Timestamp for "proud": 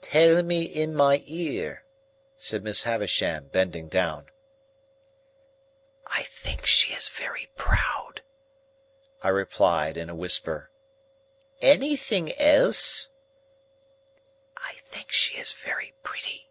7.56-8.22